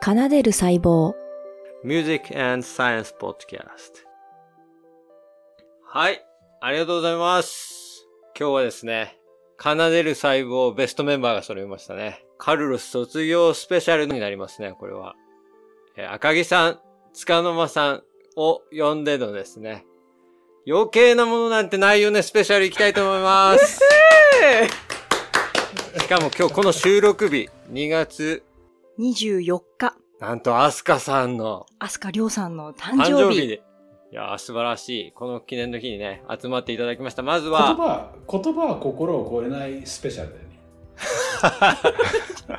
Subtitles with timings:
[0.00, 1.12] 奏でる細胞
[1.84, 4.04] Music and Science Podcast
[5.84, 6.24] はい、
[6.60, 8.06] ありがとうございます。
[8.38, 9.18] 今日はですね、
[9.58, 12.24] 奏でる細胞ベストメンバーが揃いましたね。
[12.36, 15.14] カルロス卒業スペシャルになりますね、これは。
[15.96, 16.80] えー赤木さん、
[17.14, 18.02] 塚の間さん
[18.36, 19.86] を呼んでのですね、
[20.66, 23.80] 余計なものなんてないよね、スペシャルいきたいと思います。
[25.98, 28.42] しかも今日この収録日、2月、
[28.98, 33.36] 24日、なんとアスカさんの飛鳥亮さんの誕誕生日。
[33.36, 33.62] 生日で。
[34.10, 35.12] いやー、素晴らしい。
[35.12, 37.22] この記念の日にね、集まっていただきました。
[37.22, 40.48] まず言は、葉言葉は心を超えないスペシャルだよね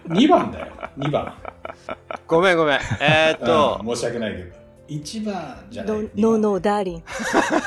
[0.16, 0.67] 2番だよ
[0.98, 1.34] 2番
[2.26, 2.80] ごめんごめん。
[3.02, 4.56] えー、っと、うん申し訳ないけど
[4.88, 7.02] 1番じゃない No, no, no, darling.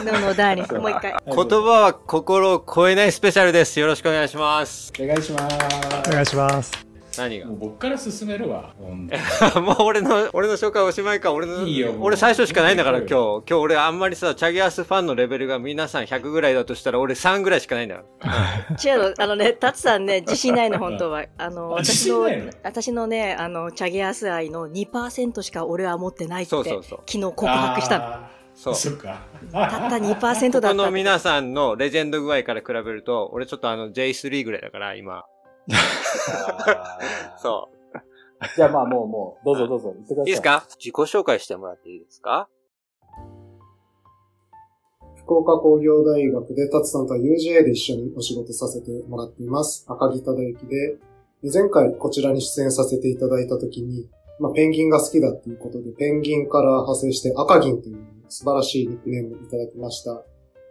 [0.02, 0.72] no, no, darling.
[0.80, 1.14] もう一回。
[1.26, 3.78] 言葉は心を超えないスペシャルです。
[3.78, 4.90] よろしくお願いします。
[4.98, 6.91] お願いしますお願いします。
[7.16, 7.46] 何が？
[7.46, 11.32] もう僕から進めるわほんともう俺の、俺の紹介おしまいか。
[11.32, 13.14] 俺の、いいよもう俺最初しかないんだから、今日。
[13.14, 18.04] 今日俺あんまりさ、チャギアスファンのレベルが皆さん100ぐらいだとしたら、俺3ぐらいしかないんだよ。
[18.84, 21.24] 違うの、あのね、タツさんね、自信ないの、本当は。
[21.38, 22.28] あの、私の
[22.62, 28.42] 私のね、あの、チャゲアス愛の2%しか俺は持ってないって、そうそうそう昨日告白したの。
[28.54, 28.74] そう。
[28.74, 29.20] そっか
[29.50, 30.68] たった2%だった。
[30.68, 35.24] この皆さんのレジェンド具合から比べると、俺ちょっとあの J3 ぐらいだから、今。
[37.38, 37.76] そう。
[38.56, 40.64] じゃあまあもうもうどうぞどうぞ言ってくださいいいですか？
[40.78, 42.48] 自己紹介してもらっていいですか？
[45.24, 49.84] 福岡工業大学で、タツさんとは UGA で一緒にお仕事させてもらっています。
[49.88, 50.98] 赤木忠之で、
[51.52, 54.08] 前回こちらに出演させていただいたときに、
[54.40, 60.24] まあ、ペンギンが好きだっていうことで、ペンギンから派生して赤銀という素晴らしいニックネームをいただきました。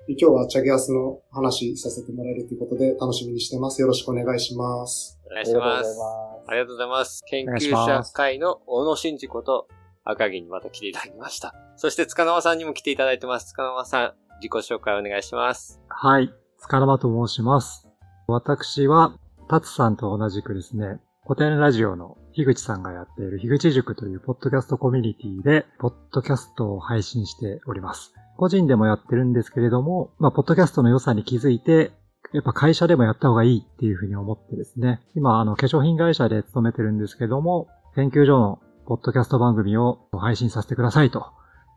[0.07, 3.81] で今日はチャゲアスの話させてもらえるということで楽しみにしてます。
[3.81, 5.19] よろしくお願いします。
[5.25, 5.99] お願いします。
[6.47, 7.23] ありがとうございます。
[7.27, 9.67] 研究者会の小野真二こと
[10.03, 11.53] 赤木にまた来ていただきました。
[11.75, 13.49] そして塚縄さんにも来ていただいてます。
[13.49, 15.79] 塚縄さん、自己紹介お願いします。
[15.87, 16.33] はい。
[16.59, 17.87] 塚間と申します。
[18.27, 19.15] 私は、
[19.49, 28.13] タツさんと同じくですね、古典ラジオの樋口さんがやっている樋口塾というポッドキャストコミュニティで、ポッドキャストを配信しております。
[28.41, 31.91] 個人でもやってるんですけれども、まあ、ポッドキャストの良さに気づいて、
[32.33, 41.27] やっぱ会社でもやった方がいいっていうふうに思ってですね、今、あの、化粧品会社で勤めてるんですけども、研究所のポッドキャスト番組を配信させてくださいと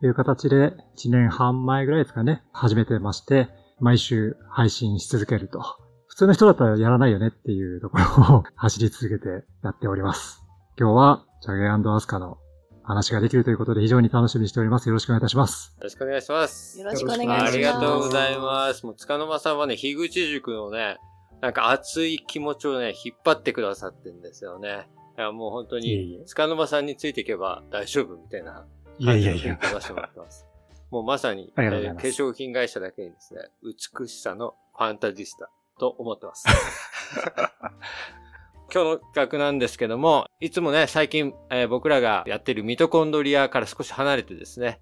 [0.01, 3.49] いう形で、1年半前ぐらいですかね、始めてまして、
[3.79, 5.61] 毎週配信し続けると。
[6.07, 10.41] 普通の人だったらやらないよねっていうところを 走り続けてやっております。
[10.79, 12.39] 今日は、チャゲアスカの
[12.85, 14.87] 話ができるということで非常に楽しみにしております。
[14.87, 15.73] よろしくお願いいたします。
[15.77, 16.79] よろしくお願いします。
[16.79, 17.53] よろしくお願いします。
[17.53, 18.85] ありがとうございます。
[18.85, 20.97] もう塚沼さんはね、樋口塾のね、
[21.41, 24.87] なんか熱い気持ちをね、引っ張ってくださってんですよね。
[25.17, 28.65] いや、もう本当にえ、塚沼さんについていけば大丈夫みたいな
[28.99, 29.53] いや感じのいやいや。
[29.53, 30.45] 雰囲気を出してもらってます。
[30.91, 36.45] もうまさに、ありがとうますえー化粧品会社だけにですね、美しさのファンタジスタと思ってます。
[38.73, 44.79] 今日の企画なんですけども、いつもね、最近、えー僕らがやってるミトコンドリアから少し離れてですね、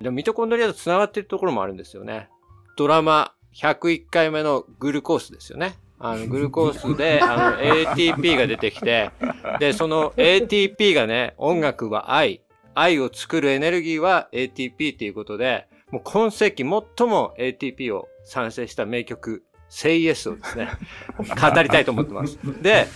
[0.00, 2.28] でもミトコンドリアと繋がってるところもあるんですよね。
[2.76, 5.74] ドラマ101回目のグルコースですよね。
[5.98, 9.10] あの、グルコースで、 あの、ATP が出てきて、
[9.58, 12.42] で、その ATP がね、音楽は愛。
[12.74, 20.68] 愛を作るエネルギーは ATP っていうことで、もう今世紀最も ATP を賛成した名曲、Say Yes をですね、
[21.18, 22.38] 語りたいと思ってます。
[22.62, 22.86] で、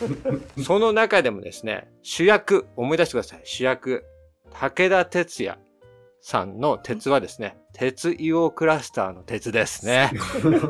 [0.65, 3.41] その中でもですね、主役、思い出してください。
[3.45, 4.05] 主役、
[4.53, 5.59] 武田鉄矢
[6.21, 10.11] さんの鉄はですね、鉄硫黄クラスターの鉄ですね。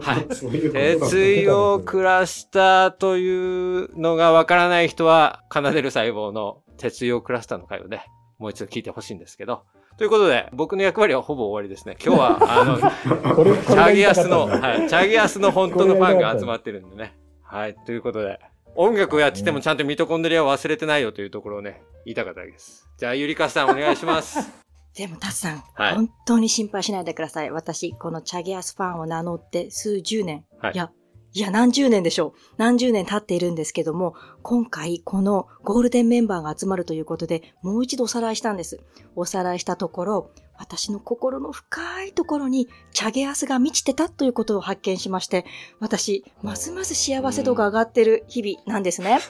[0.00, 0.26] はい。
[0.28, 8.06] 鉄硫黄クラスターというのがわからない人は、奏でる細胞の鉄硫黄クラスターの回をね、
[8.38, 9.64] もう一度聞いてほしいんですけど。
[9.96, 11.96] ということで、僕の役割はほぼ終わりですね。
[12.04, 17.16] 今日は、 あの、これチャギアスの、はい、チャギアスの本当のファンが集まってるんでね。
[17.42, 18.40] はい、ということで、
[18.76, 22.88] 音楽をやっててもちゃんとミトコンドリアを忘れてないよというところをね、言いたかったわけです。
[22.96, 24.38] じゃあ、ゆりかさんお願いします。
[24.96, 27.50] でも、タツさん、はい本当に心配しないでください。
[27.50, 30.90] 私、このチャゲアスファンを名乗って数十年、はいいや、
[31.32, 32.40] いや、何十年でしょう。
[32.56, 38.80] 何十年経っているんですけども、今回、このゴールデンメンバーが集まるということで、もう一度おさらいしたんです。
[39.14, 45.46] おさらいしたところ、私の心の深いところに、チャゲアスが満ちてたということを発見しまして、
[45.78, 49.20] 私、ますます幸せ度が上がってる日々なんですね。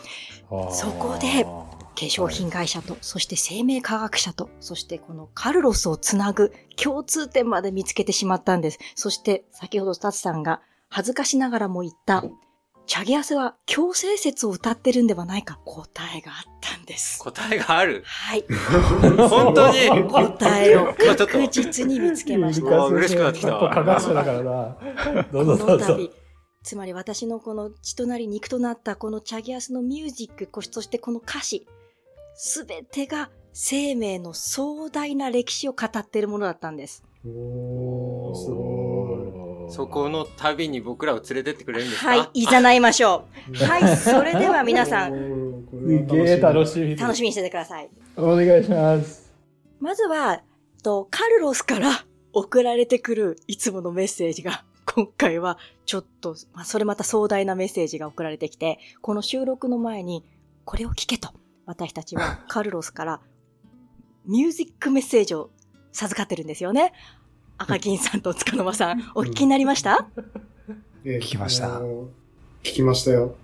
[0.72, 8.78] そこで化粧品会社と、そして生命科学者と、そしてこのカルロスをつなぐ共通点まで見つけてしまったんです。
[8.94, 12.24] そして先ほどスタッフさんが恥ずかしながらも言った、
[12.86, 17.20] チャゲアスは強制説を歌ってるんではないか答えがあったんです。
[17.20, 18.02] 答えがある？
[18.04, 18.44] はい。
[19.30, 20.08] 本当に？
[20.10, 22.86] 答えを確実に見つけました。
[22.86, 25.22] 嬉しくなってきたわ科学者だからな。
[25.32, 25.98] どうこぞどうぞ。
[26.64, 31.68] つまり私のこの血となり肉となったこのチャギアスのミュージック、こそしてこの歌詞、
[32.34, 37.04] すべてが生命の壮大な歴史を語っているものだったんです。
[37.24, 38.69] おー、すご
[39.70, 42.08] そこの旅に僕らを連れてってくれるんですか？
[42.10, 43.56] はい、いざないましょう。
[43.64, 46.96] はい、それでは皆さん、んすげえ楽しみ。
[46.96, 47.88] 楽しみにしててください。
[48.16, 49.32] お願いします。
[49.80, 50.42] まずは、
[50.82, 60.24] とカルロスから送られてくるいつものメッセージが、 今回はちょっと、まあ、それまた壮大なメッセージが送られてきて、この収録の前に、
[60.64, 61.30] これを聞けと、
[61.66, 63.20] 私たちはカルロスから
[64.26, 65.50] ミュージックメッセージを
[65.92, 66.92] 授かってるんですよね。
[67.62, 70.08] 赤金さんと塚沼さん、お聞きになりました？
[71.04, 72.14] え聞きました聞
[72.62, 73.34] きましたよ。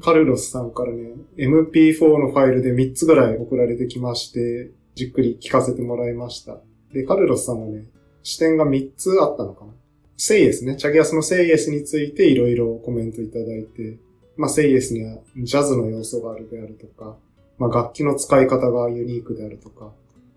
[0.00, 6.58] カルロスさんからね、MP4 のファイルで3つぐらい送られてきまして、じっくり聞かせてもらいました。
[6.92, 7.84] で、カルロスさんはね、
[8.22, 9.72] 視点が3つあったのかな。
[10.16, 13.98] セイエスね、チャギアスのセイエスについていろいろコメントいただいて、
[14.36, 17.16] まあセイエスにはジャズの要素があるであるとか、
[17.58, 19.90] まあ楽器の使い方がユニークであるとか、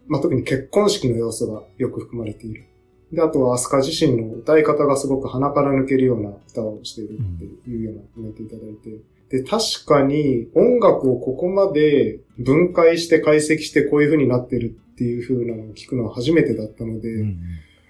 [0.08, 2.66] まあ特に結婚式の要素がよく含まれている。
[3.12, 9.00] で、あとはアスカ自身の歌い方がすごく鼻から抜けるような歌をしているっていうようなコメントいただいて。
[9.30, 17.25] で、確かに音楽をここまで分解して解析してこういう風になってるっていう風なのを聞くのは初めてだったので、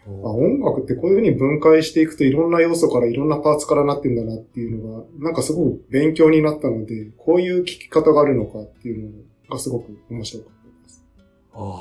[0.07, 9.11] あ音楽ってこういう風に分解していくといろんな要素からいろんなパーツからなってんだなっていうのが、なんかすごく勉強になったので、こういう聞き方があるのかっていうの
[9.49, 11.03] がすごく面白かったです。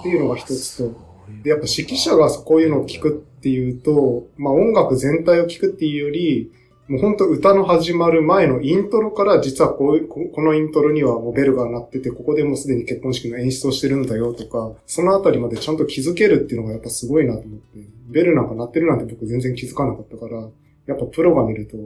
[0.00, 6.52] っていうのが一つと、で、やっぱ指揮者がこういうのを聞くっていうと、まあ音楽全体を聞くっていうより、
[6.88, 17.78] もう本当歌の始まる前のイントロから実はこういう、ここのイントロにはもうベルが鳴ってて、ここでもうすでに結婚式の演出をしてるんだよとか、そのあたりまでちゃんと気づけるっていうのがやっぱすごいなと思って、
[18.10, 20.48] ベルなんか鳴ってるなんて僕全然気づかなかったから、
[20.86, 21.76] やっぱプロが見ると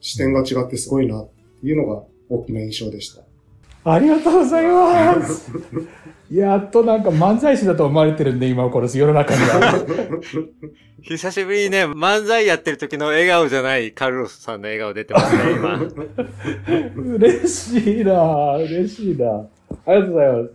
[0.00, 3.22] 視点が違ってすごいなっていうのが大きな印象でした。
[3.84, 5.50] ありがとうございます。
[6.32, 9.84] やっとなんか漫才師だと思われてるんで、今この世の中には。
[11.02, 15.52] 久しぶりにね、漫才やってる時の笑顔じゃないカルロスさんの笑顔出てますね、
[16.96, 17.14] 今。
[17.16, 19.26] 嬉しいな嬉しいな
[19.84, 20.50] ありがとうございます。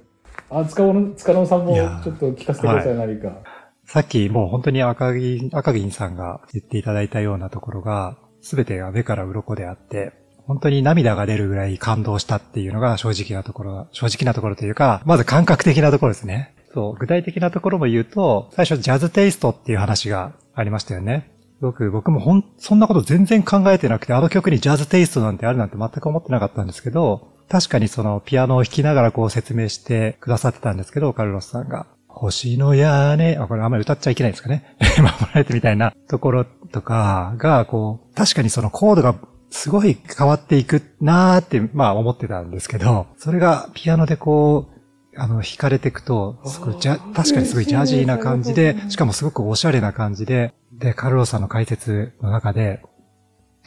[0.50, 3.38] あ、塚野、塚野さんもちょっと聞かせてください、何か。
[3.86, 10.14] さっきもう本当に赤銀、赤銀さんが言っていただいたようなところが、すべてが目から鱗であって、
[10.48, 16.56] 本当に涙が出るぐらい感動したっていうのが正直なところ、正直なところというか、まず感覚的なところですね。
[16.74, 21.30] そう、具体的なところも言うと、最初ジャズテイストっていう話がありましたよね。
[21.60, 31.88] 僕、僕もほん、そんなこと全然考えてなくて、あの曲にジャズテイストなんてあるなんて全く思ってなかったんですけど、確かにそのピアノを弾きながらこう説明してくださってたんですけど、カルロスさんが。
[32.08, 34.76] 星の屋根、あ、これあんまり歌っちゃいけないんですかね。
[34.98, 39.16] 守られてみたいなところとかが、こう、確かにそのコードが
[39.50, 44.78] すごい変わっていくなーって、まあ思ってたんですけど、それがピアノでこう、
[45.20, 52.82] あの、弾かれていくと、すごいジャ、確かにすごいジャジーな感じで、しかもすごくおしゃれな感じで、で、カルロスさんの解説の中で、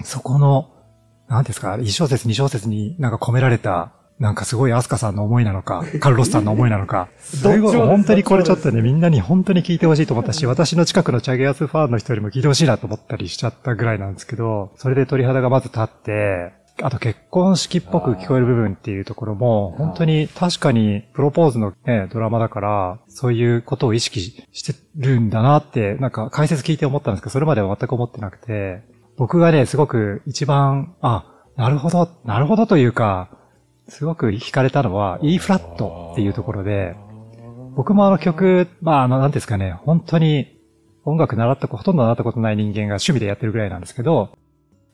[0.05, 0.71] そこの、
[1.29, 7.09] なんですか、1小節2小節になんか込められた、なんかすごいアスカさんの思いなのか、カルロスさんの思いなのか、
[7.43, 16.53] どっち本当にこれちょっとね、みんなに本当に聞いてほしいと思ったし、 私の近くのチャゲアスファンの人よりも聞いてほしいなと思ったりしちゃったぐらいなんですけど、それで鳥肌がまず立って、
[16.83, 24.21] あと結婚式っぽく聞こえる部分っていうところも、本当に確かにプロポーズのね、ドラマだから、そういうことを意識
[24.53, 28.83] してるんだなって、なんか解説聞いて思ったんですけど、それまでは全く思ってなくて、
[29.17, 31.25] 僕がね、すごく一番、あ、
[31.57, 33.31] なるほど、なるほどというか、
[33.91, 36.95] すごく惹かれたのは E フラットっていうところで、
[37.75, 40.57] 僕もあの曲、まああの、なんですかね、本当に
[41.05, 44.31] 音楽習ったこと、ほとんど習ったことない人間が趣味でやってるぐらいなんですけど、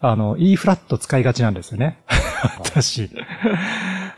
[0.00, 1.98] あの、E フラット使いがちなんですよね。
[2.58, 3.10] 私。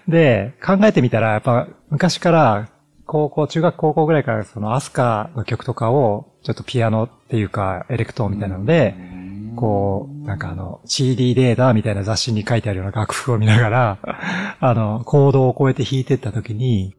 [0.06, 2.68] で、考えてみたら、やっぱ昔から、
[3.04, 8.94] 高校、中学高校ぐらいからそのアスカの曲とかを、ちょっとピアノっていうか、エレクトーンみたいなので、
[9.58, 13.98] こう、なんかあの、CD レーダーみたいな雑誌に書いてあるような楽譜を見ながら、
[14.60, 16.94] あの、コードをこうやって弾いてった時に、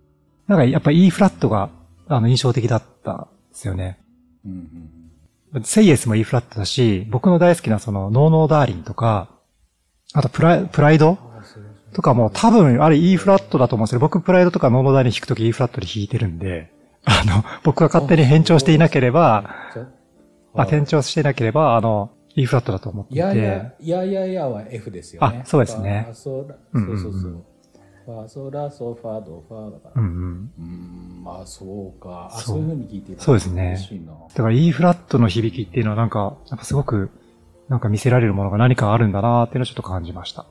[0.48, 1.70] なんかやっぱ E フラットが、
[2.10, 4.00] あの、印象的だったんですよね。
[5.64, 9.30] セイエスも E フラットだし、僕の大好きなその、ノーノーダーリンとか、
[10.14, 11.18] あとプライプライド？
[11.94, 16.72] とかも多分、あれ E フラットだと思うんですけど、僕プライドとかノーノーダーリン弾くとき E フラットで弾いてるんで、
[17.06, 19.56] あの、僕が勝手に変調していなければ、
[20.56, 23.20] あ、転調していなければ、あの、E フラットだと思っていて。
[23.20, 25.42] いやいや、いやいやいやは F ですよね。
[25.44, 27.46] あそうですねそうそうそう。
[28.06, 30.02] ファソラソファドファだから。
[30.02, 30.52] うんうん。
[30.60, 32.30] うーん、まあそうか。
[32.34, 33.78] あ、そういうふうに聞いていただそうですね。
[34.30, 37.12] だから E フラットの響きっていうのはなんか、やっぱすごく、
[37.68, 40.48] なんか見せられるものが何かあるんだなっていうのをちょっと感じました。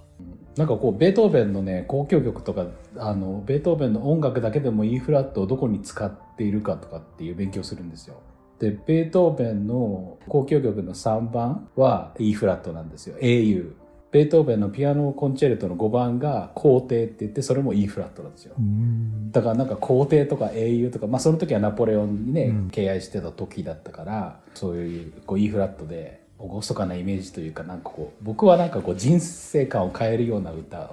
[0.57, 2.67] なんかこう、ベートーベンのね、交響曲とか、
[2.97, 8.21] あの、ベートーベンの音楽だけでも E フラットをどこに使っているかとかっていう勉強するんですよ。
[8.59, 13.17] で、ベートーベンの交響曲の3番は E フラットなんですよ。
[13.19, 13.73] AU。
[14.11, 18.55] ベートーベンのピアノコンチェルトの5番が皇帝って言って、それも E フラットなんですよ。
[18.59, 19.31] うん。
[19.31, 30.91] だからなんか皇帝とか英雄とか、まあその時はナポレオンにね、うん敬愛してた時だったから、そういうこう E フラットで、厳かなイメージというか、なんかこう、僕はなんかこう人生観を変えるような歌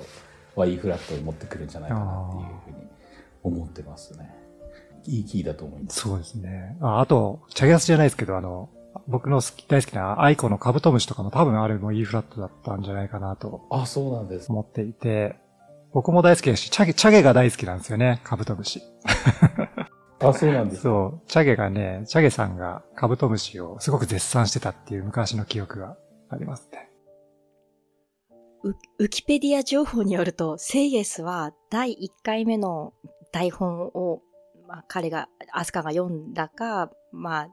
[0.55, 2.87] は E フラットに持ってくるんじゃないかなっていうふうに
[3.43, 4.34] 思ってますね。
[5.07, 6.01] いいキーだと思います。
[6.01, 6.77] そうですね。
[6.81, 8.69] ああと、チャゲアスじゃないですけど、あの、
[9.07, 14.51] 僕の好き大好きな aikoのカブトムシとかも多分あれも E フラットだったんじゃないかなとあ、そうなんです。
[14.51, 15.35] 思っていて、
[15.93, 18.81] 僕も大好きだし、チャゲ、チャゲが大好きなんですよね、カブトムシ。
[20.19, 20.81] あ、そうなんです。
[20.81, 25.97] そう、チャゲがね、チャゲさんがカブトムシをすごく絶賛してたっていう昔の記憶が
[26.29, 26.89] ありますね。
[28.63, 32.93] ウウキペディア情報によると、セイエスは第1回目の
[33.31, 34.34] 台本を、まあ、
[34.87, 37.47] 彼が、アスカが読んだか、まあ、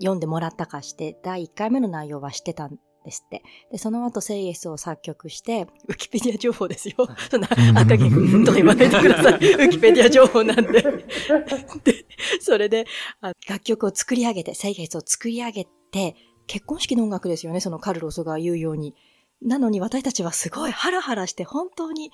[0.00, 3.42] 読んでもらったかして、第1回目の内容は知ってたんですって。
[3.70, 6.94] で、その後、セイエスを作曲して、ウキペディア情報ですよ。
[7.30, 7.48] そんな、
[7.80, 9.66] 赤木君とか言わないでください。
[9.66, 10.82] ウキペディア情報なんで。
[10.82, 12.06] で、
[12.40, 12.86] それで、
[13.20, 16.16] あ楽曲を作り上げて、セイエスを作り上げて、
[16.46, 18.94] 結婚式の音楽ですよね、そのカルロスが言うように。
[19.42, 22.12] なのに私たちはすごいハラハラして本当に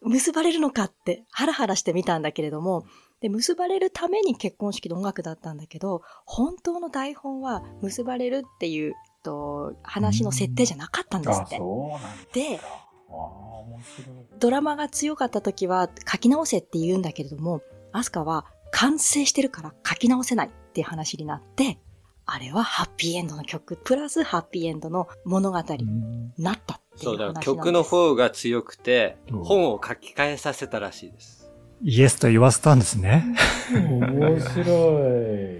[0.00, 2.84] 結ばれるのかってハラハラしてみたんだけれども、
[3.20, 11.56] で、結ばれるために結婚式の音楽だったんだけど、本当の台本は結ばれるっていう、と話の設定じゃなかったんですあっ、て。
[11.56, 12.64] そうなんですで、か。
[12.66, 14.26] ああ、面白い。
[14.38, 17.60] ドラマが強かった時は書き直せって言うんだけれども、
[17.92, 21.80] アスカは完成してるから書き直せないっていう話になって、
[22.26, 27.46] あれはハッピーエンドの曲、プラスハッピーエンドの物語になったっていうそうだ、話なんです。
[27.46, 31.37] 曲の方が強くてうん、本を書き換えさせたらしいです。
[31.82, 33.24] イエスと言わせたんですね。
[33.72, 34.64] 面白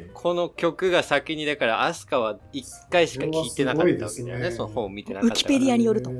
[0.04, 0.10] い。
[0.14, 4.50] この曲が先に、だから、アスカは一回しか聴いてなかったわけだよね。
[4.50, 5.40] その本を見てなかったから。
[5.40, 6.10] ウキペディアによると。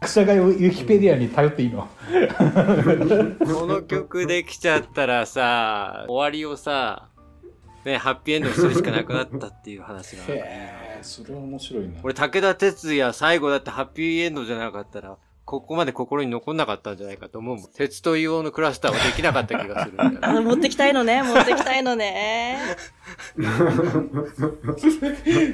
[0.00, 1.88] 草がウィキペディアに頼っていいの？
[3.46, 7.08] この曲できちゃったらさ、終わりをさ、
[7.84, 10.24] ね、ハッピーエンドにするしかなくなったっていう話が
[11.02, 12.00] それは面白いな。
[12.02, 15.16] 俺、武田鉄矢最後だってハッピーエンドじゃなかったら、
[15.52, 17.66] ここまで心に残んなかったんじゃないかと思うもん。
[17.76, 20.18] 鉄と硫黄のクラスターはできなかった気がするね。
[20.22, 22.58] あ持ってきたいのね、持ってきたいのね。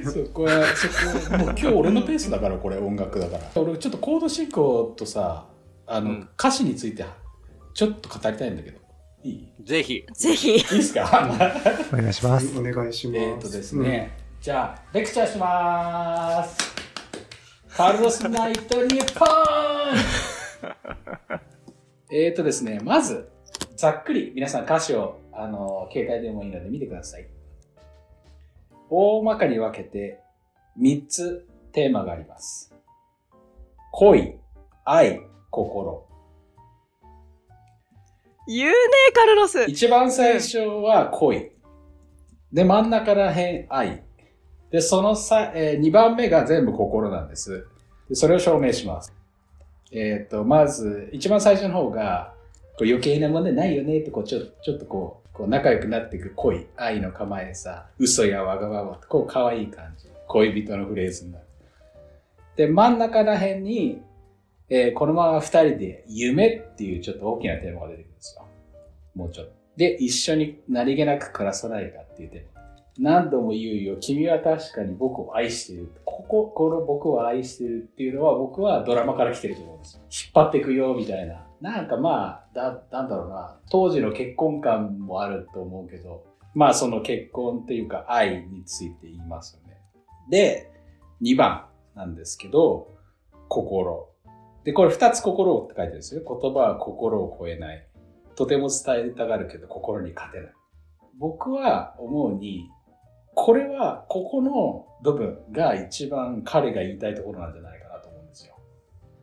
[0.04, 0.88] そこは、そ
[1.30, 3.50] こ、もう今日俺のペースだから、これ音楽だから。
[3.60, 5.46] 俺ちょっとコード進行とさ、
[5.86, 7.04] あの、うん歌詞について、
[7.74, 8.78] ちょっと語りたいんだけど。
[9.24, 9.48] いい？
[9.64, 10.04] ぜひ。
[10.14, 10.52] ぜひ。
[10.54, 11.28] いいですか？
[11.92, 12.56] お願いします。
[12.58, 13.18] お願いします。
[13.18, 16.77] えっとですね、じゃあ、レクチャーしまーす。
[17.78, 19.28] カルロス・ナイト・ニッポン
[22.10, 23.30] えっとですね、まず、
[23.76, 27.28] ざっくり皆さん歌詞を、あの、携帯でもいいので見てください。
[28.90, 30.18] 大まかに分けて
[30.76, 32.74] 3つテーマがあります。
[33.92, 34.40] 恋、
[34.84, 35.20] 愛、
[35.52, 36.04] 心。
[38.48, 38.74] 言うね、
[39.14, 39.62] カルロス。
[39.70, 41.52] 一番最初は恋。
[42.52, 44.07] で、真ん中ら辺愛。
[44.70, 47.66] で、そのさ、えー、2番目が全部心なんです。
[48.08, 49.12] でそれを証明します。
[49.92, 52.34] えっ、と、まず、一番最初の方が、
[52.78, 60.08] こう余計なものないよねって、こう、ちょちょっとこう、こう仲良くなっていく恋、愛の構えさ、嘘やわがまま、こう、可愛い感じ。
[60.26, 61.44] 恋人のフレーズになる。
[62.56, 64.02] で、真ん中ら辺に、
[64.70, 68.44] えーこのまま二人で夢っていうちょっと大きなテーマが出てくるんですよ。
[69.14, 69.52] もうちょっと。
[69.78, 72.57] で、一緒に何気なく暮らさないかっていうテーマ。
[72.98, 75.92] 何度も言うよ、君は確かに僕を愛している。
[76.04, 80.02] ここ、この僕を愛してるっていうのは僕はドラマから来てると思うんですよ。
[80.04, 81.46] 引っ張っていくよ、みたいな。
[81.60, 83.60] なんかまあ、だ、なんだろうな。
[83.70, 86.24] 当時の結婚観もあると思うけど、
[86.54, 89.78] まあその結婚っていうか愛について言いますよね。
[90.28, 90.72] で、
[91.22, 92.88] 2番なんですけど、
[93.48, 94.08] 心。
[94.64, 96.22] で、これ二つ心って書いてるんですよ。
[96.26, 97.86] 言葉は心を超えない。
[98.34, 100.52] とても伝えたがるけど心に勝てない。
[101.18, 102.70] 僕は思うに、
[103.40, 108.56] これはここの部分が一番彼が言いたいところなんじゃないかなと思うんですよ。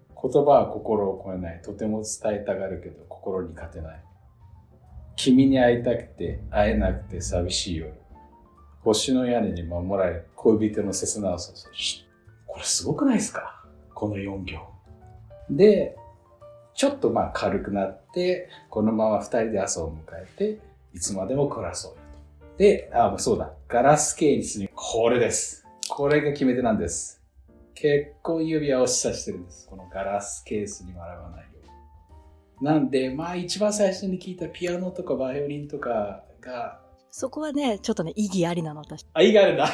[0.10, 1.62] 言葉は心を超えない。
[1.62, 4.04] とても伝えたがるけど心に勝てない。
[5.18, 7.94] 君に会いたくて会えなくて寂しい夜。
[8.86, 12.08] 星の屋根に守られ、恋人の切なさをし
[12.48, 13.66] これすごくないですか？
[13.94, 14.60] この4行。
[15.50, 15.98] で、
[16.74, 20.62] ちょっとまあ軽くなって、このまま二人で朝を迎えて、
[20.94, 22.05] いつまでも暮らそう。
[22.58, 23.54] で、あ、そうだ。
[23.68, 25.66] ガラスケースに、これです。
[25.90, 27.22] これが決め手なんです。
[27.74, 29.68] 結婚指輪を示唆してるんです。
[29.68, 31.48] このガラスケースに笑わないよ
[32.60, 32.68] うに。
[32.68, 36.80] なんで、まあ一番最初に聞いたピアノとかバイオリンとかが、
[37.12, 39.06] そこはね、ちょっとね、意義ありなの、私。
[39.14, 39.70] あ、いいがあるんだ。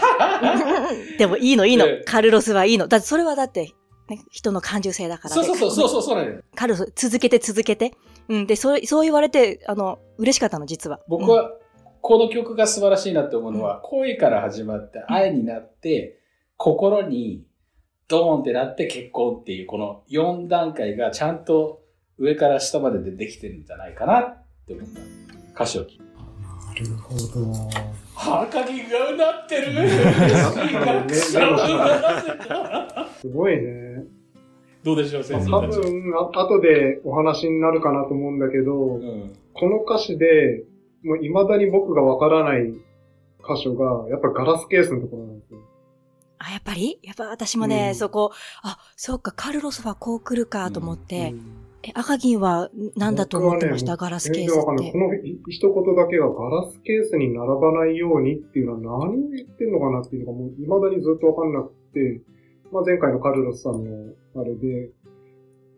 [1.18, 2.04] でもいいの、いいのうん。
[2.06, 2.88] カルロスはいいの。
[2.88, 3.72] だってそれはだって、
[4.10, 6.44] ね、人の感受性だから、そうそうそう、そうそう、そうなんだよ。
[6.56, 7.94] カルロス、続けて続けて。
[8.30, 8.48] うん。
[8.48, 11.00] で、そう、そう言われて、あの、嬉しかったの、実は。
[11.08, 11.52] 僕は、
[12.02, 16.18] この曲が素晴らしいなって思うのは、恋から始まって、愛になって、
[16.58, 17.44] 心に
[18.08, 21.82] ドーンってなって結婚っていう、この4段階がちゃんと
[22.18, 25.02] 上から下まででできてるんじゃないかなって思った。
[25.54, 26.04] 歌詞を聞いて。
[26.04, 26.10] な
[26.76, 27.52] るほど。
[28.16, 29.72] はかぎがうなってる
[33.20, 34.04] すごいね。
[34.84, 35.80] どうでしょう、先生多たち。
[35.80, 39.34] 分、あ後でお話になるかなと思うんだけど、うん。
[39.54, 40.64] この歌詞で、
[41.04, 45.60] もう未だに僕がわからない箇所が、やっぱガラスケースのところなんですよ。
[46.40, 47.00] あ、やっぱり？
[47.04, 48.32] やっぱ私もね、うんそこ、
[48.64, 51.42] あ、そうか、カルロスはこう来るかと思って、うん
[51.84, 54.52] え、赤銀は何だと思ってました、ねガラスケース。
[54.52, 55.00] ってこ。
[55.00, 62.22] のい一言だけがガラスケースに並ばないようにっていうのは何を言ってんのかなっていうのがもう未だにずっとわかんなくて、
[62.72, 64.92] まあ、前回のカルロスさんのあれで、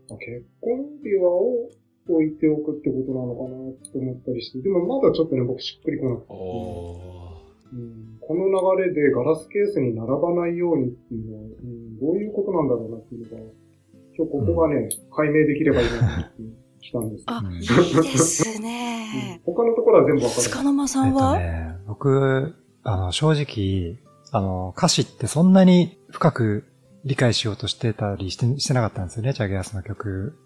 [0.10, 1.70] まあ結婚指輪を
[2.08, 7.14] 置いておくってことなのかなって思ったりして、でもまだちょっとね、僕しっくりこなくて、お
[7.74, 13.44] うん、この流れでガラスケースに並ばないようにっていうのは、うん、どういうことなんだろうなっていうのが、
[14.16, 16.44] 今日ここがね、解明できればいいなって
[16.82, 17.24] 来たんです。
[17.26, 17.54] あ、うん。
[17.54, 18.64] いいですうん。
[18.64, 19.42] ね。
[19.46, 20.42] 他のところは全部わかる。
[20.42, 23.98] 塚の間さえっとんは、ね、僕、あの、正直、
[24.32, 26.66] あの、歌詞ってそんなに深く
[27.06, 30.38] 理解しようとしてたりしてしてなかったんですよね、チャゲアスの曲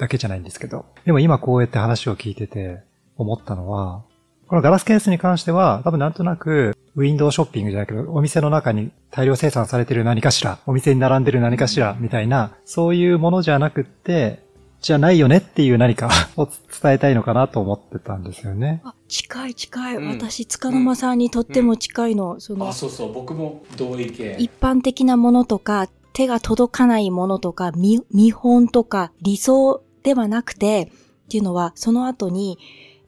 [0.00, 0.86] だけじゃないんですけど。
[1.04, 2.82] でも今こうやって話を聞いてて
[3.16, 4.02] 思ったのは、
[4.48, 14.42] このガラスケースに関しては、多分なんとなく、ウィンドウショッピングじゃないけど、お店の中に大量生産されてる何かしら、お店に並んでる何かしら、みたいな、そういうものじゃなくって、
[14.80, 16.46] じゃないよねっていう何か を
[16.82, 18.80] 伝えたいのかなと思ってたんですよね。
[18.82, 19.96] あ、近い近い。
[19.96, 22.40] うん私、塚の間さんにとっても近いの。
[22.40, 24.36] そのあ、、そうそう、僕も同意見。
[24.38, 30.90] 一般的なものとか、手が届かないものとか、見、見本とか、理想ではなくて、
[31.26, 32.58] っていうのは、その後に、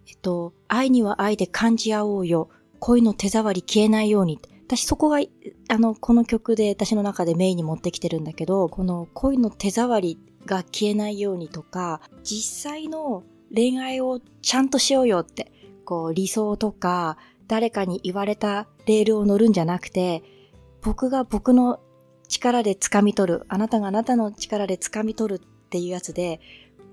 [0.09, 2.49] えっと、愛には愛で感じ合おうよ。
[2.79, 4.39] 恋の手触り消えないように。
[4.67, 5.19] 私そこが、
[5.69, 13.23] あの、この曲で私の中でメインに持ってきてるんだけど、この恋の手触りが消えないようにとか、実際の
[13.55, 15.53] 恋愛をちゃんとしようよって、
[15.85, 20.23] こう理想とか、誰かに言われたレールを乗るんじゃなくて、
[20.81, 21.81] 僕が僕の
[22.29, 26.41] 力で掴み取る、あなたがあなたの力で掴み取るっていうやつで、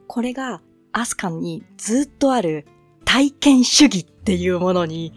[0.09, 0.59] これが
[0.91, 2.65] アスカンにずっとある
[3.05, 5.13] 体験主義っていうものに、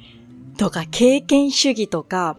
[0.59, 2.37] とか経験主義とか、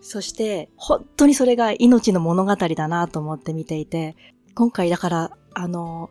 [0.00, 4.16] そして本当にそれが命の物語だなと思って見ていて、
[4.54, 6.08] 今回だから、あの、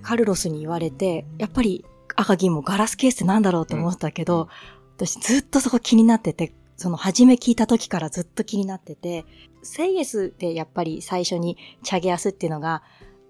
[0.00, 1.84] カルロスに言われて、やっぱり
[2.16, 4.48] 赤銀もガラスケースってなんだろうと思ったけど、
[4.96, 9.26] 私ずっとそこ気になってて、その初め聞いた時からずっと気になってて、
[9.62, 12.82] セイエスでやっぱり最初にチャゲアスっていうのが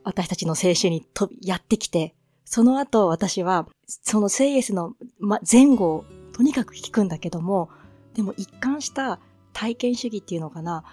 [0.07, 2.15] 私たちの青春にとやってきて、
[2.45, 7.71] その後私はそのセイエスのま前後をとにかく聞くんだけども、
[8.15, 9.19] でも一貫した
[9.53, 10.85] 体験主義っていうのかな、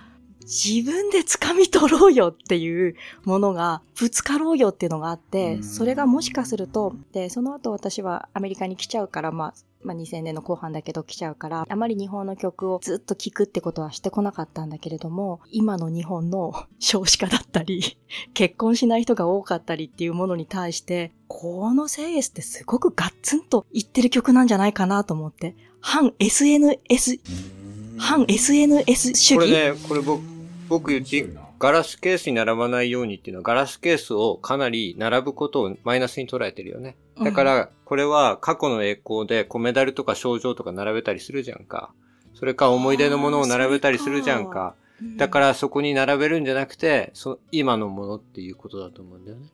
[0.41, 5.63] 自分で掴み取ろうよっていうものが、ぶつかろうよっていうのがあって、うん。
[5.63, 17.97] それがもしかすると、で、その後私はアメリカに来ちゃうから、まあ、まあ2000年の後半だけど来ちゃうから、あまり日本の曲をずっと聴くってことはしてこなかったんだけれども、今の日本の 少子化だったり、
[18.33, 27.19] 結婚しない人が多かったりっていうものに対して、このセイエスってすごくガッツンと言ってる曲なんじゃないかなと思って、反 SNS、
[27.97, 30.21] 反 SNS 主義、これね、これ僕、
[30.69, 31.23] 僕言っていい？
[31.63, 36.97] ガラスケースに並ばないようにっていうのは、ガラスケースをかなり並ぶことをマイナスに捉えてるよね。
[37.23, 41.93] だから、これは過去の栄光で、メダルとか賞状とか並べたりするじゃんか。
[42.34, 44.76] それか思い出のものを並べたりするじゃんか。
[45.02, 49.47] うんだからそこに並べるんじゃなくて、そ今のものっていうことだと思うんだよね。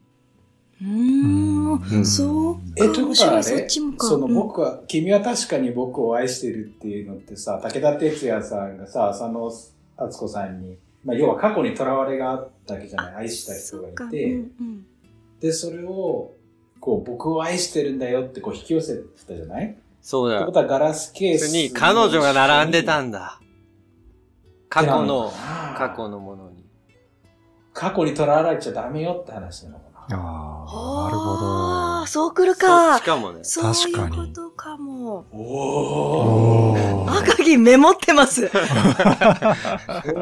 [0.82, 9.52] うーん、うんそうえ、ということそれっちもかそのうん僕は、君は確かに僕を愛してるっていうのってさ、武田鉄矢さんがさ、佐野
[9.98, 14.86] 敦子さんに、まあ要は過去に囚われがあったわけじゃない、愛した人がいて、うん
[15.40, 16.34] で、それを、
[16.82, 19.78] こう、僕を愛してるんだよってこう引き寄せてたじゃない？
[20.02, 20.52] そうだってこ。
[20.52, 23.40] とはガラスケースに彼女が並んでたんだ。
[24.68, 26.66] 過去の、過過去のものに。
[27.74, 30.18] 過去にとらわれちゃダメよって話なのかな。
[30.18, 32.08] ああ、なるほああ、ど。
[32.08, 33.04] そう来るそかし。
[33.04, 33.40] かもね。
[33.44, 35.26] そういう確かにことかも。
[35.32, 37.58] おおー。
[37.58, 38.48] ー赤木メモってます。
[38.48, 38.60] そ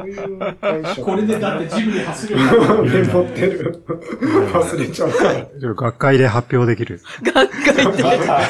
[0.04, 1.06] ういう。
[1.06, 2.44] これでだってジムに走るメ
[3.14, 3.84] モってる。
[4.54, 5.74] 忘れちゃうから。
[5.74, 7.02] 学会で発表できる。
[7.24, 8.04] 学会で。
[8.04, 8.42] また、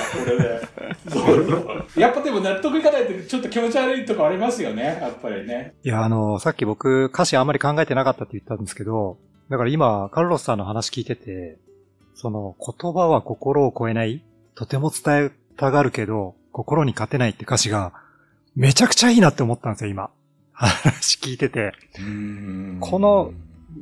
[1.11, 2.01] これで。
[2.01, 5.73] やっぱでも納得いかないとちょっと気持ち悪いとこありますよね、やっぱりね。
[5.83, 9.17] いや、あの、さっき僕歌詞あんまり考えてなかったって言ったんですけど、
[9.49, 11.57] だから今、カルロスさんの話聞いてて、
[12.15, 14.23] その言葉は心を超えない
[14.55, 17.93] とても伝えたがるけど、心に勝てないって歌詞が、
[18.57, 20.09] めちゃくちゃいいなって思ったんですよ、今。
[20.51, 21.73] 話聞いてて。
[22.79, 23.31] この、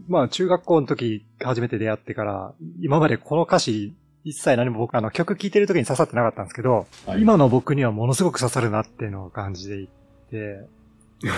[0.09, 3.93] まあ、中学校の時初めて出会ってから、今までこの歌詞、
[4.25, 9.87] 一切何も僕、あの、曲聴いてる時に刺さってなかったんですけど、はい今の僕にはものすごく刺さるなっていうのを感じてい
[10.29, 10.67] て、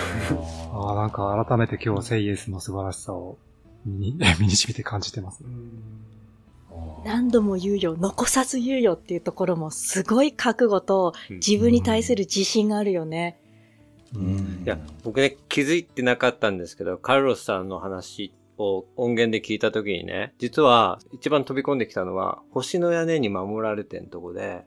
[0.74, 3.38] ああ、なんか改めて今日セイエスの素晴らしさを
[3.86, 5.44] 身に 身に染みて感じてます。
[7.04, 13.38] 何度も言うよ、残さず言うよっていうところもすごい覚悟と自分に対する自信があるよね。
[14.14, 24.64] うんいや、僕ね、気づいてなかったんですけど、カルロスさんの話を音源で聞いたときにね、実は一番飛び込んできたのは、星の屋根に守られてんとこで、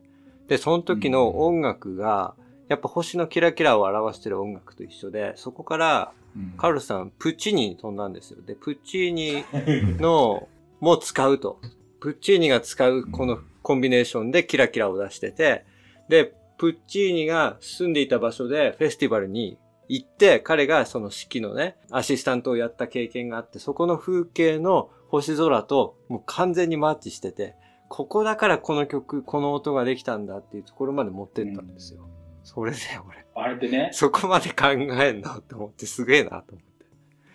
[0.48, 2.36] で、その時の音楽が、
[2.68, 6.12] やっぱ星のキラキラを表してる音楽と一緒で、そこから、
[6.58, 8.42] カルロスさん、プッチーニに飛んだんですよ。
[8.46, 9.44] で、プッチーニ
[10.00, 10.48] の、
[10.80, 11.60] も使うと。
[12.02, 15.64] プッチーニが使うこのコンビネーションでキラキラを出してて、
[16.10, 27.56] で、プッチーニが住んでいた場所でフェスティバルに行って、彼がその式のね、アシスタントをやった経験があって、そこの風景の星空ともう完全にマッチしてて、
[27.88, 32.10] ここだからこの曲、この音ができたんだっていうところまで持ってったんですよ。
[32.44, 35.36] それで俺、あれってね、そこまで考えんの？
[35.36, 36.48] って思ってすげえなと思っ
[36.80, 36.86] て。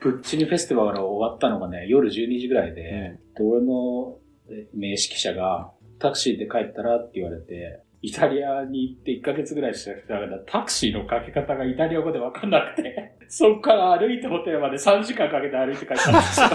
[0.01, 4.26] プッチニフェスティバルが終わったのがね、夜12時ぐらいで、で俺のえ
[4.75, 16.47] 名識者が、タクシーで帰ったらって言われて、イタリアに行って1ヶ月ぐらいしたから、タクシーのかけ方がイタリア語でわかんなくて、 そっから歩いてホテルまで3時間かけて歩いて帰ったんですよ。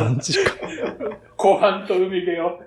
[0.00, 1.18] 3時間。
[1.36, 2.60] 湖畔と海辺を。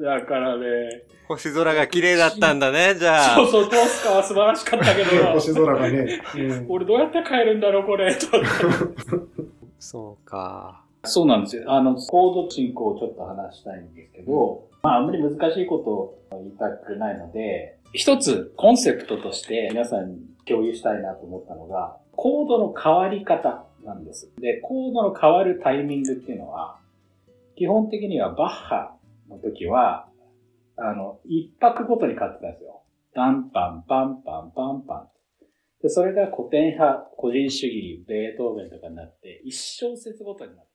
[0.00, 3.36] だからね、星空が綺麗だったんだね、じゃあ。
[3.36, 6.20] そうそう、トースカは素晴らしかったけど、星空がね。
[6.36, 8.26] うん俺どうやって帰るんだろう、これ、と。
[9.78, 10.82] そうか。
[11.04, 11.72] そうなんですよ。
[11.72, 24.32] あの、コード進行をちょっと話したいんですけど、まあ、あんまり難しいことを言いたくないので、一つコンセプトとして皆さんに共有したいなと思ったのが、コードの変わり方なんです。
[24.38, 26.78] で、コードの変わるタイミングっていうのは、
[27.56, 28.96] 基本的にはバッハ
[29.28, 30.08] の時は、
[30.76, 32.82] あの、一拍ごとに変わってたんですよ。
[33.14, 35.08] パンパンパンパンパンパン。
[35.82, 40.67] で、それが古典派、個人主義、ベートーベンとかになって、一小節ごとになっ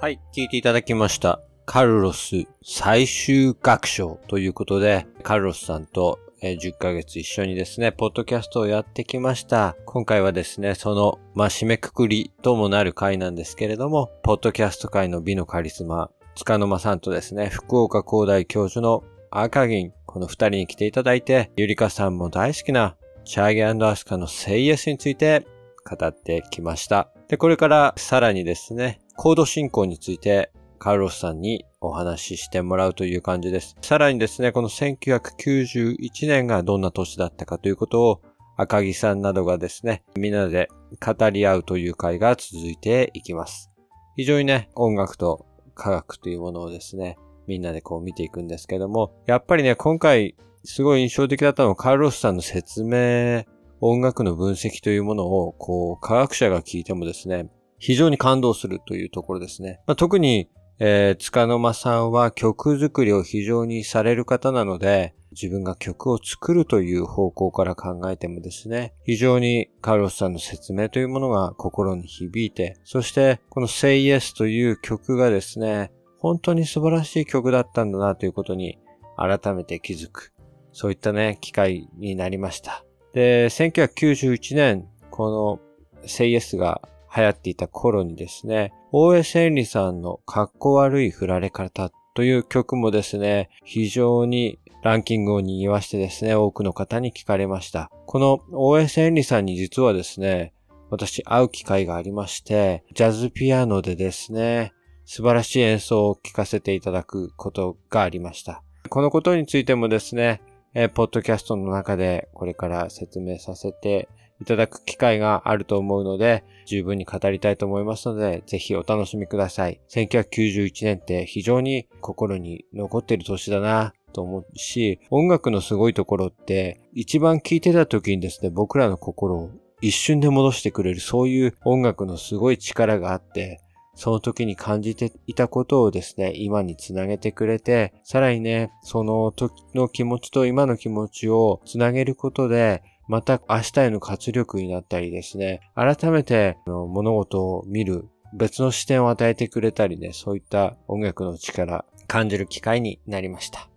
[0.00, 1.42] はい、聞いていただきました。
[1.66, 9.76] カルロス最終楽章ということで、カルロスさんと10ヶ月一緒にですね、ポッドキャストをやってきました。
[9.84, 25.46] 今回はですね、その、まあ、締めくくりともなる回なんですけれども、ポッドキャスト界の美のカリスマ、塚の間さんとですね、福岡工大教授の赤銀、この二人に来ていただいて、ゆりかさんも大好きなチャーゲーアスカのセイエスについて
[25.84, 27.10] 語ってきました。
[27.28, 33.76] で、これからさらにですね、コード進行についてカルロスさんにお話ししてもらうという感じです。
[33.82, 38.22] さらにですね、この1991年がどんな年だったかということを
[38.56, 40.70] 赤木さんなどがですね、みんなで
[41.06, 43.70] 語り合うという会が続いていきます。
[44.16, 53.44] 非常にね、音楽と科学というものをですね、みんなでこう見ていくんですけども、やっぱりね、今回すごい印象的だったのはカルロスさんの説明、
[53.82, 59.80] 音楽の分析というものを、こう、科学者が聞いてもですね、非常に感動するというところですね。
[59.86, 78.78] まあ、特に、えー、塚の間さんは曲作りを非常にされる方なので、自分が曲を作るという方向から考えてもですね、非常にカルロスさんの説明というものが心に響いて、そしてこの Say Yes という曲がですね、本当に素晴らしい曲だったんだなということに
[79.16, 80.32] 改めて気づく。
[80.72, 82.84] そういったね、機会になりました。
[83.14, 86.82] で、1991年、この Say Yes が
[87.16, 97.90] 流行っていた頃にですね、大江千里さんのかっこ悪い振られ方という曲もですね、非常にランキングを賑わしてですね、多くの方に聞かれました。
[98.06, 100.54] この大江千里さんに実はですね、
[100.90, 104.72] 私会う機会がありまして、ジャズピアノでですね、
[105.04, 108.62] 素晴らしい演奏を聴かせていただくことがありました。
[108.88, 110.40] このことについてもですね、
[110.72, 114.08] えー、ポッドキャストの中でこれから説明させて
[114.40, 119.80] いただく機会があると思うので、十分に語りたいと思いますので、ぜひお楽しみください。
[119.90, 129.50] 1991年って非常に心に残っている年だなと思うし、音楽のすごいところって、一番聴いてた時にですね、僕らの心を
[129.80, 133.60] 一瞬で戻してくれる、そういう音楽のすごい力があって、
[133.94, 153.68] その時に感じていたことをですね、今につなげてくれて、さらにね、その時の気持ちと今の気持ちをつなげることで、また明日への活力になったりですね、改めて物事を見る別の視点を与えてくれたりね、そういった音楽の力感じる機会になりました。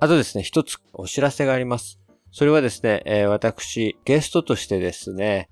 [0.00, 2.00] あとですね、一つお知らせがあります。
[2.32, 5.50] それはですね、えー、私、ゲストとしてですね、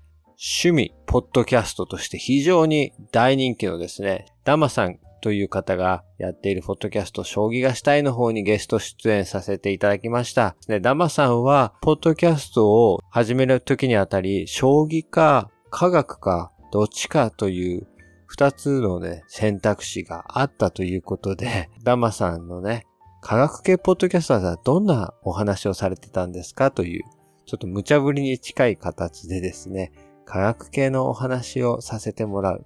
[0.63, 10.55] 趣味、ポッドキャストとして非常に大人気のですね、ダマさんという方がやっているポッドキャスト、将棋がしたいの方にゲスト出演させていただきました。
[10.67, 17.87] ね、ダマさんは、ポッドキャストを始める時にあたり、将棋か科学かどっちかという
[18.29, 22.85] 二つのね、選択肢があったということで、 ダマさんのね、
[23.21, 27.03] 科学系ポッドキャスターはどんなお話をされてたんですかという、
[27.45, 29.91] ちょっと無茶ぶりに近い形でですね、
[30.25, 32.65] 科学系のお話をさせてもらう。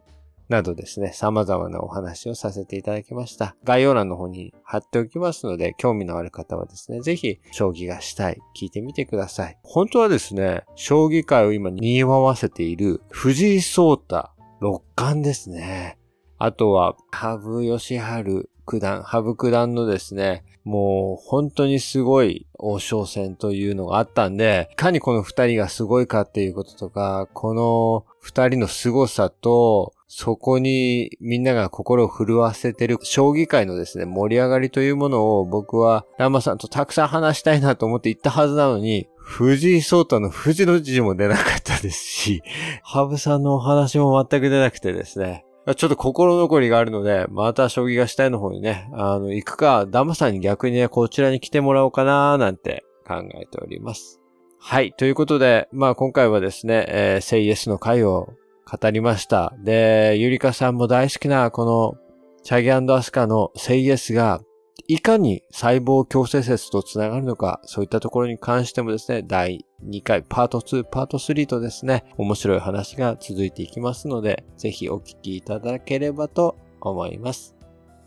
[0.50, 3.56] などですね、様々なお話をさせていただきました。
[3.64, 9.58] 概要欄の方に貼っておきますので、興味のある方はですね、ぜひ、将棋がしたい、聞いてみてください。
[9.64, 14.30] 本当はですね、将棋界を今賑わせている藤井聡太
[14.60, 15.98] 六冠ですね。
[16.38, 42.44] あとは、羽生善治九段、羽生九段のですね、もう本当にすごい王将戦というのがあったんで、いかにこの二人がすごいかっていうこととか、この二人の凄さと、そこにみんなが心を震わせてる将棋界のですね、盛り上がりというものを僕はランマさんとたくさん話したいなと思って行ったはずなのに、藤井聡太の藤の字も出なかったですし、
[42.84, 45.46] 羽生さんのお話も全く出なくてですね、
[45.76, 54.20] ちょっと心残りがあるので、また将棋がしたいの方にね、あの、行くか、ダマさんに逆にね、こちらに来てもらおうかなーなんて考えております。
[54.60, 54.94] はい。
[54.94, 58.30] ということで、まあ今回はですね、えー、セイエスの回を
[58.70, 59.54] 語りました。
[59.60, 61.96] で、ゆりかさんも大好きなこの
[62.44, 64.42] チャギアスカのセイエスが
[64.88, 77.56] いかに細胞共生説とつながるのか、そういったところに関してもですね、第2回、パート2、パート3とですね、面白い話が続いていきますので、ぜひお聞きいただければと思います。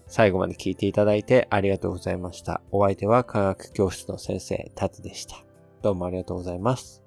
[0.07, 2.61] 最後まで聞いていただいてありがとうございました。
[2.71, 5.37] お相手は科学教室の先生、タツでした。
[5.83, 7.06] どうもありがとうございます。